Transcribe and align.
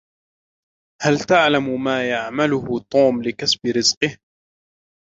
هل 1.01 1.19
تعلم 1.19 1.83
ما 1.83 2.09
يعمله 2.09 2.79
توم 2.91 3.23
لكسب 3.23 3.59
رزقه؟ 3.77 4.17